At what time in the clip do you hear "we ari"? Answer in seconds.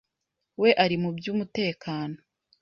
0.61-0.95